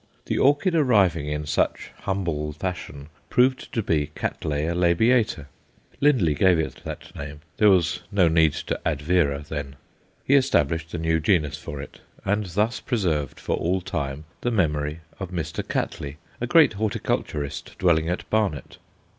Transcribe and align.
The 0.25 0.39
orchid 0.39 0.73
arriving 0.73 1.27
in 1.27 1.45
such 1.45 1.91
humble 1.99 2.53
fashion 2.53 3.09
proved 3.29 3.71
to 3.71 3.83
be 3.83 4.07
Cattleya 4.15 4.73
labiata; 4.73 5.45
Lindley 5.99 6.33
gave 6.33 6.57
it 6.57 6.81
that 6.83 7.15
name 7.15 7.41
there 7.57 7.69
was 7.69 8.01
no 8.11 8.27
need 8.27 8.53
to 8.53 8.79
add 8.83 8.99
vera 8.99 9.45
then. 9.47 9.75
He 10.23 10.33
established 10.35 10.91
a 10.95 10.97
new 10.97 11.19
genus 11.19 11.59
for 11.59 11.79
it, 11.79 11.99
and 12.25 12.47
thus 12.47 12.79
preserved 12.79 13.39
for 13.39 13.55
all 13.57 13.79
time 13.79 14.23
the 14.41 14.49
memory 14.49 15.01
of 15.19 15.29
Mr. 15.29 15.61
Cattley, 15.63 16.17
a 16.41 16.47
great 16.47 16.73
horticulturist 16.73 17.77
dwelling 17.77 18.09
at 18.09 18.27
Barnet. 18.31 18.79